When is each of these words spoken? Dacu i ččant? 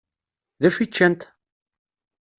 Dacu 0.61 0.79
i 0.85 0.85
ččant? 0.89 1.21